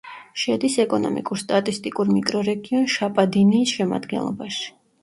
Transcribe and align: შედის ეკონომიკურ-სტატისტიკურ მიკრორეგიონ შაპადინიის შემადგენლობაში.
შედის 0.43 0.77
ეკონომიკურ-სტატისტიკურ 0.83 2.09
მიკრორეგიონ 2.17 2.91
შაპადინიის 2.99 3.79
შემადგენლობაში. 3.79 4.69